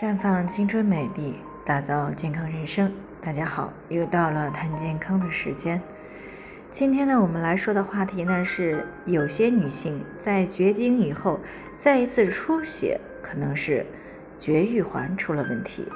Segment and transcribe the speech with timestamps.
[0.00, 2.90] 绽放青春美丽，打造健康人生。
[3.20, 5.82] 大家好，又到了谈健康的时间。
[6.70, 11.38] 今天呢，我们来说的话题呢是，有些女性在绝经以后
[11.76, 13.84] 再一次出血，可能是
[14.38, 15.86] 绝育环出了问题。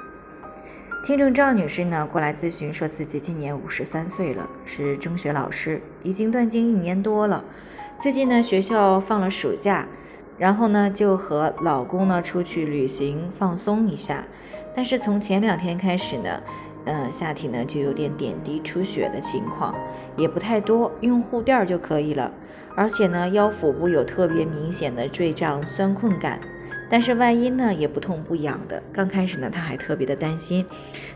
[1.03, 7.43] 听众赵女士呢过来咨询，说自己今年五十三岁了，是中学老师，已经断经一年多了。
[7.97, 9.87] 最近呢，学校放了暑假。
[10.37, 14.25] 然后呢，就和老公呢出去旅行放松一下，
[14.73, 16.41] 但是从前两天开始呢，
[16.85, 19.73] 嗯，下体呢就有点点滴出血的情况，
[20.17, 22.31] 也不太多，用护垫就可以了。
[22.75, 26.41] 而且呢，腰腹部有特别明显的坠胀酸困感，
[26.89, 28.83] 但是外阴呢也不痛不痒的。
[28.91, 30.65] 刚开始呢，她还特别的担心，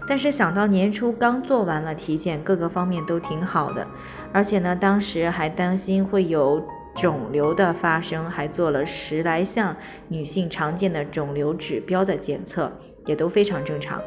[0.07, 3.85] 但是想到年初刚做完了体检，各个方面都挺好的，
[4.31, 6.65] 而且呢，当时还担心会有。
[6.99, 9.73] 肿瘤的发生，还做了十来项
[10.09, 12.73] 女性常见的肿瘤指标的检测，
[13.05, 14.01] 也都非常正常。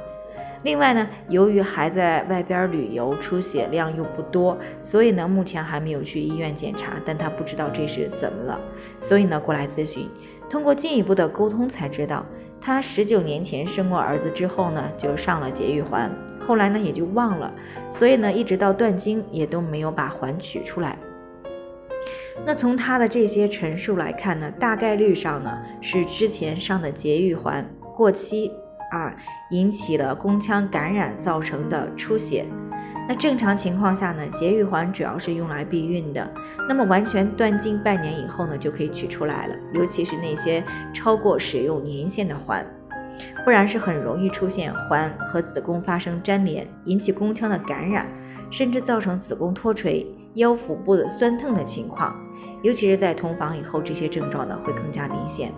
[0.62, 6.92] 另外呢，由于还在外边旅游，出血量又不多，所以呢，目前还没有去医院检查。
[7.02, 8.60] 但她不知道这是怎么了，
[8.98, 10.06] 所以呢，过来咨询。
[10.50, 12.26] 通过进一步的沟通才知道，
[12.60, 17.50] 她十九年前生过儿子之后呢，就上了节育环，后来呢也就忘了，
[17.88, 20.98] 所以呢，一直到断经也都没有把环取出来。
[22.44, 28.50] 那从他的这些陈述来看呢，大概率上呢是之前上的节育环过期
[28.90, 29.14] 啊，
[29.50, 32.44] 引起了宫腔感染造成的出血。
[33.08, 36.30] 那正常情况下呢，节育环主要是用来避孕的。
[36.68, 42.64] 那么完全断经半年以后呢，就可以取出来了，尤其是那些超过使用年限的环，
[43.44, 48.08] 不然是很容易出现环和子宫发生粘连，引起宫腔的感染，
[48.50, 50.06] 甚至造成子宫脱垂。
[50.34, 52.16] 腰腹部的酸痛的情况，
[52.62, 55.52] 尤其是在同房以后，这些症状呢会更加明显。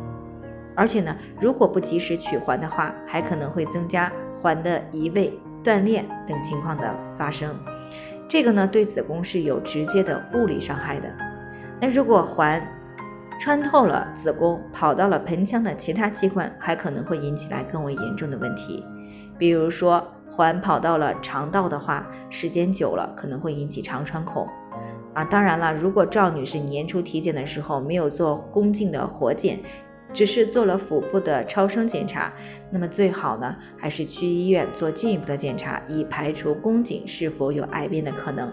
[0.77, 7.57] 而且呢，如果不及时取环的话，还可能会增加环的移位、断裂等情况的发生。
[8.29, 11.09] 这个呢，对子宫是有直接的物理伤害的。
[11.81, 12.67] 那如果环
[13.39, 18.85] 穿透了子宫，跑到了盆腔的其他器官，还可能会引起来更为严重的问题，
[19.39, 24.49] 比如说环跑到了肠道的话，时间久了可能会引起肠穿孔。
[25.15, 29.61] 啊，当然了，如果赵女士年初体检的时候没有做宫颈的活检，
[30.13, 32.33] 只是做了腹部的超声检查，
[32.71, 38.53] 那么最好呢还是去医院做进一步的检查，以排除宫颈是否有癌变的可能。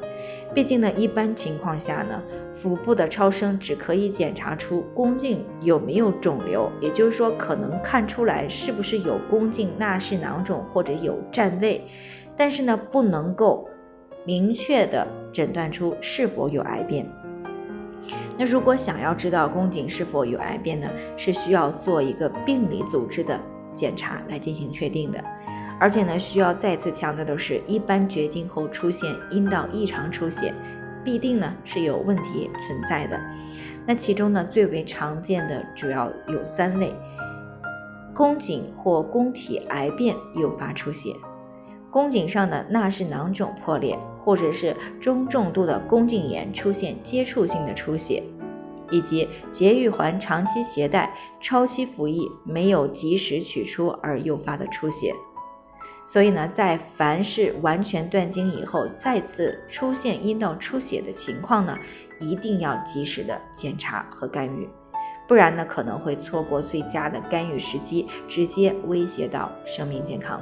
[0.53, 11.85] 毕竟呢，一般情况下呢，腹部的超声只可以检查出宫颈有没有肿瘤，也就是说可能看出来是不是有宫颈纳氏囊肿或者有占位，
[12.35, 13.67] 但是呢不能够
[14.25, 15.07] 明确的。
[15.31, 17.05] 诊断出是否有癌变。
[18.37, 20.89] 那如果想要知道宫颈是否有癌变呢？
[21.15, 23.39] 是需要做一个病理组织的
[23.71, 25.23] 检查来进行确定的。
[25.79, 30.53] 而且呢，需要再次强调的是，一般绝经后出现阴道异常出血，
[31.03, 33.19] 必定呢是有问题存在的。
[33.85, 36.93] 那其中呢，最为常见的主要有三类：
[38.13, 41.13] 宫颈或宫体癌变诱发出血。
[41.91, 48.23] 宫颈上的纳氏囊肿破裂，或者是中重度的宫颈炎出现接触性的出血，
[48.89, 55.13] 以及节育环长期携带、超期服役没有及时取出而诱发的出血。
[56.05, 61.77] 所以呢，在凡是完全断经以后再次出现阴道出血的情况呢，
[62.19, 64.67] 一定要及时的检查和干预，
[65.27, 70.41] 不然呢可能会错过最佳的干预时机，直接威胁到生命健康。